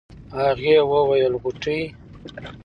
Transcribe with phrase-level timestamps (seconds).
[0.37, 1.81] هغې وويل غوټۍ.